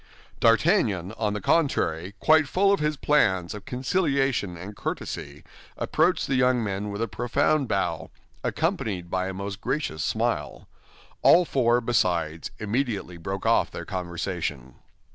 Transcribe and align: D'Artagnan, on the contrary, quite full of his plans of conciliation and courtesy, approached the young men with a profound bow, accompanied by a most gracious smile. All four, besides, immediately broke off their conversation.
D'Artagnan, 0.39 1.11
on 1.11 1.33
the 1.33 1.39
contrary, 1.41 2.15
quite 2.19 2.47
full 2.47 2.71
of 2.73 2.79
his 2.79 2.97
plans 2.97 3.53
of 3.53 3.65
conciliation 3.65 4.57
and 4.57 4.75
courtesy, 4.75 5.43
approached 5.77 6.25
the 6.25 6.33
young 6.33 6.63
men 6.63 6.89
with 6.89 7.03
a 7.03 7.07
profound 7.07 7.67
bow, 7.67 8.09
accompanied 8.43 9.11
by 9.11 9.27
a 9.27 9.33
most 9.35 9.61
gracious 9.61 10.03
smile. 10.03 10.67
All 11.21 11.45
four, 11.45 11.81
besides, 11.81 12.49
immediately 12.57 13.17
broke 13.17 13.45
off 13.45 13.69
their 13.69 13.85
conversation. 13.85 14.73